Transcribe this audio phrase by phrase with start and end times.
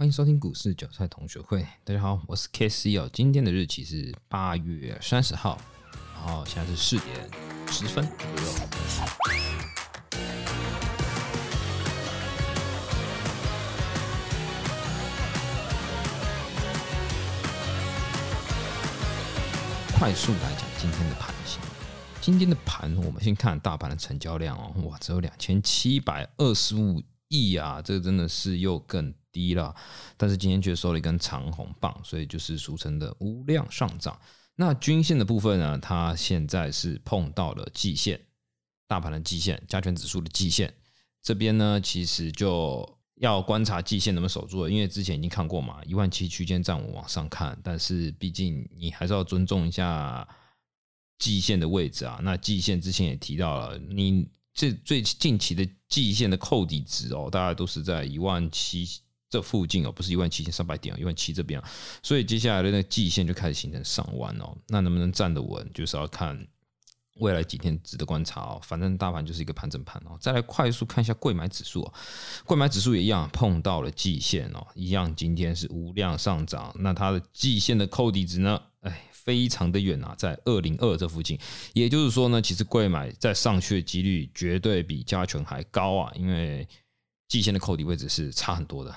[0.00, 1.66] 欢迎收听股市韭菜同学会。
[1.82, 3.10] 大家好，我是 K C 哦。
[3.12, 5.60] 今天的日期是八月三十号，
[6.14, 7.28] 然后现在是四点
[7.66, 8.48] 十分左右。
[19.98, 21.60] 快速来讲今天的盘形。
[22.20, 29.12] 今天的盘，我们先看大盘的成交量哦，哇，只有两千七百二十五亿啊，这个真的是又更。
[29.30, 29.74] 低了，
[30.16, 34.18] 但是今天却收了一根长红棒，所以就是俗称的无量上涨。
[34.56, 35.78] 那均线的部分呢？
[35.78, 38.20] 它现在是碰到了季线，
[38.88, 40.74] 大盘的季线，加权指数的季线
[41.22, 44.68] 这边呢，其实就要观察季线能不能守住。
[44.68, 50.26] 因为之前已经看过嘛，一万七区间站稳往上看，但是毕竟你还是要尊重一下
[51.20, 52.18] 季线的位置啊。
[52.22, 58.88] 那季线之前也提到了，你这最近期的季线的扣底值哦，大概都是在一万七。
[59.30, 61.70] 这附近哦，不是一万七千三百点哦，一万七这边啊，
[62.02, 64.56] 所以接下来的那个季线就开始形成上弯哦。
[64.68, 66.46] 那能不能站得稳，就是要看
[67.16, 68.60] 未来几天值得观察哦。
[68.62, 70.16] 反正大盘就是一个盘整盘哦。
[70.20, 71.92] 再来快速看一下贵买指数哦，
[72.46, 76.74] 贵买指数也一样碰到了季线哦，一样今天是无量上涨。
[76.78, 78.58] 那它的季线的扣底值呢？
[78.80, 81.38] 哎，非常的远啊，在二零二这附近。
[81.74, 86.66] 也就是说呢，其实贵买在上去的几率绝对比加权还高啊，因为
[87.26, 88.94] 季线的扣底位置是差很多的。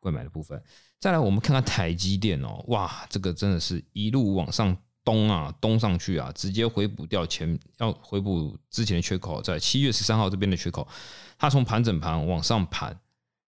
[0.00, 0.60] 贵买的部分，
[0.98, 10.88] 再来我们看看台积电哦，哇，这个真的是一路往上东啊，东上去啊，直接回补掉前要回补之前的缺口，在七月十三号这边的缺口，
[11.38, 12.98] 它从盘整盘往上盘，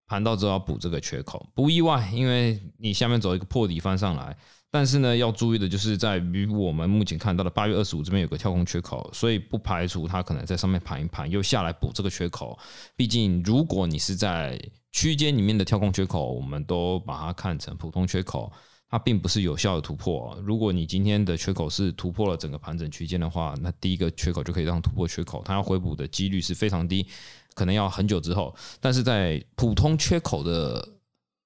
[0.07, 4.37] 盘到之后要补这个缺口，不意外，因为你下面走一个破底翻上来。
[4.75, 12.59] 但是呢，要注意的就是在于我们目前看到的八月二十五这边有个跳空缺口，所以不排除它可能在上面盘一盘，又下来补这个缺口。
[12.97, 14.59] 毕竟，如果你是在
[14.93, 18.53] 区间里面的跳空缺口，我们都把它看成普通缺口，
[18.89, 20.39] 它并不是有效的突破。
[20.45, 27.07] 如果你今天的缺口是突破了整个盘整区间的话，那第一个缺口就可以让突破缺口，它要回补的几率是非常低，
[27.55, 28.55] 可能要很久之后。
[28.81, 30.87] 但是在普通缺口的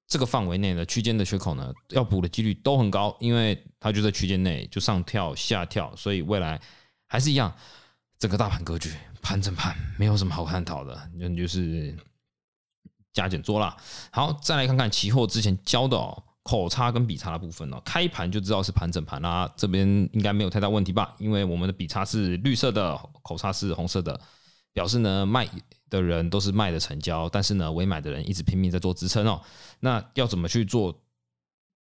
[0.08, 6.60] 这个范围内的区间的缺口呢，要补的几率都很高，因为它就在区间内，就上跳下跳，所以未来
[7.06, 7.54] 还是一样，
[8.18, 8.92] 整个大盘格局
[9.22, 11.96] 盘整盘没有什么好探讨的，那就是
[13.16, 13.76] 加减做啦。
[14.12, 21.14] 好，再来看看期货之前教的哦，口差跟笔差的部分哦，开盘就知道是盘整盘啦，这边应该没有太大问题吧？
[21.18, 24.20] 因为我们的笔差是绿色的，口差是红色的，
[24.72, 25.48] 表示呢卖。
[25.88, 29.40] 的人都是卖的成交，但是呢，尾买的人一直拼命在做支撑哦。
[29.78, 30.92] 那要怎么去做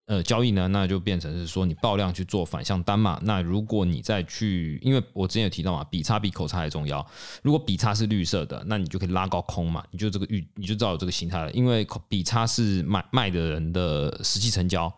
[0.09, 0.67] 呃交易呢？
[0.67, 3.19] 那就变成是说你爆量去做反向单嘛。
[3.23, 7.05] 那如果你再去，因为我之前有提到嘛，比差比口差还重要。
[7.43, 11.51] 如果比差是绿色的，那你就可以拉高空嘛，你就这个预你就知道有这个形态了。
[11.51, 14.91] 因为比差是买卖的人的实际成交。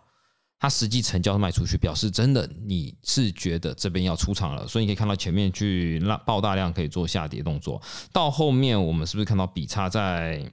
[0.64, 7.82] 它实际成交卖出去，表示真的你是觉得这边要出场了，所以你可以看到前面去拉爆大量可以做下跌动作。
[8.14, 10.48] 到后面我们是不是看到比差在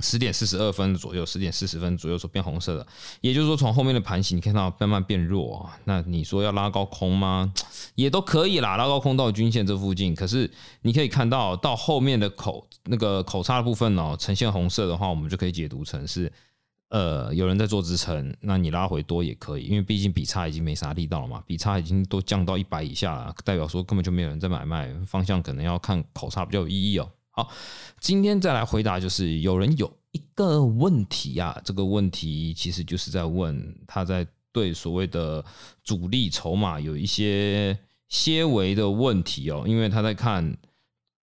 [0.00, 2.86] 十点四十二分左右、十点四十分左右所变红色的？
[3.20, 5.78] 也就是说，从后面的盘形你看到慢慢变弱啊。
[5.84, 7.52] 那你说要拉高空吗？
[7.94, 10.14] 也都可以啦，拉高空到均线这附近。
[10.14, 10.50] 可是
[10.82, 16.32] 你可以看到到后面的口那个口差的部分哦，呈现红色的话，我们就可以解读成是。
[16.90, 27.06] 呃，有人在做支撑，那你拉回多也可以，因为毕竟比差已经没啥力道了嘛，比差已经都降到一百以下了，代表说根本就没有人在买卖，方向可能要看口差比较有意义哦。
[27.38, 27.48] 好，
[28.00, 35.44] 今天再来回答，就是有人有一个问题啊，这个问题其实就是在问他在对所谓的
[35.84, 37.78] 主力筹码有一些
[38.08, 40.56] 些微的问题哦，因为他在看。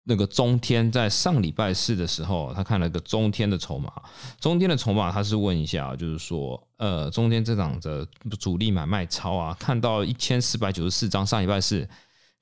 [0.05, 3.93] 那个中天在上礼拜四的时候，他看了个中天的筹码，
[4.41, 8.05] 中天的筹码，他是问一下，就是说，呃，中天这档的
[8.41, 11.87] 主力买卖超啊，看到一千四百九十四张上礼拜四，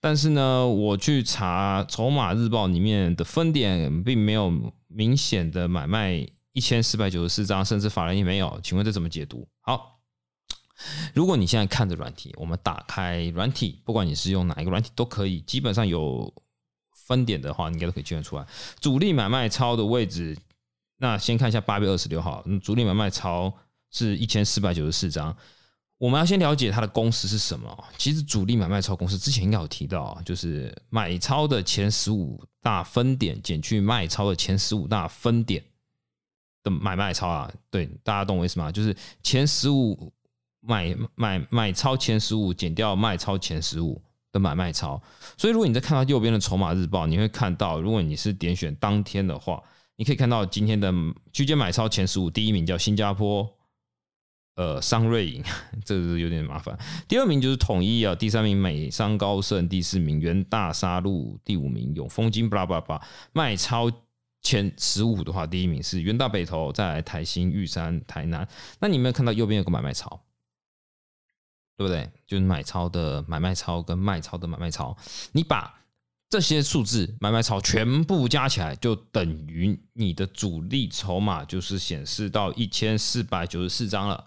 [0.00, 4.52] 但是呢，我去查筹码日报里面的分点，并没有
[4.86, 9.48] 明显的买卖一千四百九十四张，甚至法人也没有，请问这怎么解读？
[9.60, 10.00] 好，
[11.14, 16.32] 如果你现在看着软体，我们打开软体，不管你是用哪一个软体都可以，基本上有。
[17.06, 18.46] 分点的话，应该都可以计算出来。
[18.80, 20.36] 主力买卖超的位置，
[20.98, 23.50] 那先看一下八月二十六号，主力买卖超
[23.90, 25.34] 是一千四百九十四张。
[25.98, 27.84] 我们要先了解它的公式是什么。
[27.98, 35.62] 其实主力买卖超公式之前应该有提到，就是买超的前十五大分点减去卖超的前十五大分点
[36.62, 37.52] 的买卖超啊。
[37.70, 38.72] 对，大家懂我意思吗？
[38.72, 40.12] 就是前十五
[40.60, 44.00] 买买买超前十五减掉卖超前十五。
[44.30, 45.00] 的买卖超，
[45.38, 49.58] 所以如果你在看到右边的筹码日报，你会看到，如果你是点选当天的话，
[49.96, 50.92] 你可以看到今天的
[51.32, 53.48] 区间买超前十五，第一名叫新加坡，
[54.58, 55.40] 呃，商瑞银，
[55.86, 56.76] 这是有点麻烦。
[57.06, 63.06] 第二名就是统一啊，第三名美商高盛，第四名元大沙路，第五名永丰金，巴拉巴拉。
[63.32, 63.88] 卖超
[64.42, 68.48] 前十五的话，第一名是元大北投，再来台新、玉山、台南。
[68.80, 70.20] 那你有没有看到右边有个买卖超？
[71.76, 72.10] 对不对？
[72.26, 74.96] 就是买超的买卖超跟卖超的买卖超，
[75.30, 75.72] 你把。
[76.30, 84.26] 这些数字买卖超全部加起来，就等于你的主力筹码就是显示到一千四百九十四张了，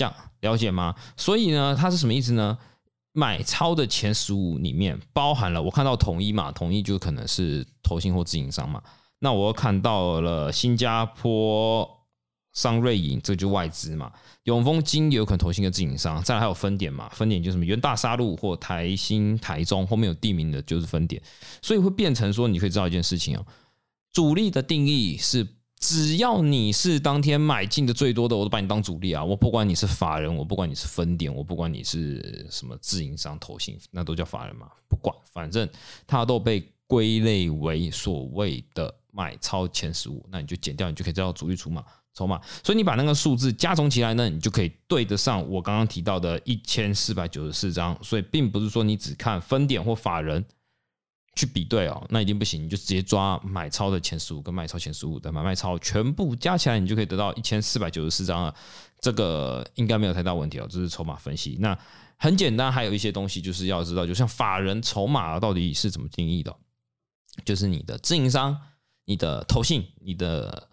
[0.00, 0.94] 这样了解吗？
[1.14, 2.56] 所以呢，它是什么意思呢？
[3.12, 8.82] 买超的前十五里面包含了我看到统一嘛，统一就可能是投信或自营商嘛。
[9.18, 11.96] 那我看到了新加坡。
[12.52, 14.10] 商瑞银，这就外资嘛。
[14.42, 17.08] 永丰金有可能投信的自营商，再来还有分点嘛。
[17.10, 21.22] 分点就是什么元大沙路或台新、台中，后面有地名的就是分点，
[21.62, 23.46] 所以会变成说，你可以知道一件事情哦。
[24.12, 25.46] 主力的定义是，
[25.80, 29.24] 只要你是当天买进的最多的，我都把你当主力啊。
[29.24, 34.68] 我不管你是法人，我不管你是分点，我不管你是什么自营商投信，那都叫法人嘛。
[34.88, 35.68] 不管，反正
[36.06, 41.82] 它都被归类为所谓的买超前十五，那你就减掉，你就可以知道主力出码。
[42.12, 47.96] 筹码，所以你把那个数字加总起来呢，你就可以对得上我刚刚提到的一千四百九十四张。
[48.02, 50.44] 所以并不是说你只看分点或法人
[51.34, 52.62] 去比对哦，那一定不行。
[52.62, 58.54] 你就直接抓买超的前十五跟卖超前十五的买卖超全部加起来，你就可以得到一千四百九十四张了。
[59.00, 61.56] 这个应该没有太大问题哦，这是筹码分析。
[61.60, 61.78] 那
[62.16, 66.54] 很简单，还有一些东西就是要知道，就像法人筹码到底是怎么定义的，
[67.44, 68.56] 就是你的自营商、
[69.04, 70.69] 你的投信、你的。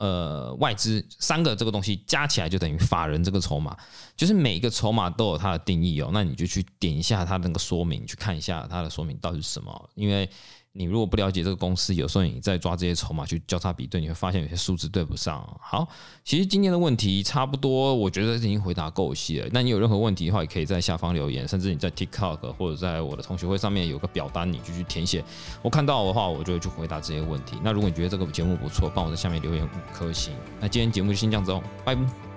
[0.00, 3.76] 呃，外资三个这个东西加起来就等于法人这个筹码，
[4.16, 6.10] 就是每一个筹码都有它的定义哦。
[6.12, 10.28] 那你就去点一下它那个说明，去看一下它的说明到底是什么，因为。
[10.72, 15.44] 你如果不了解这个公司，有时候你在抓这些筹码去交叉比对，你会发现有些数字对不上。
[15.60, 15.88] 好，
[16.24, 19.48] 其实今天的问题差不多，我觉得已经回答够细了。
[19.50, 25.24] 那你有任何问题的话，也可以在下方留言，甚至你在 TikTok 或者在我的同学会上面有个表单，你就去填写。
[25.60, 27.56] 我看到的话，我就会去回答这些问题。
[27.64, 30.32] 那如果你觉得这个节目不错，帮我在下面留言五颗星。
[30.60, 32.29] 那今天节目就先这样子哦，拜拜。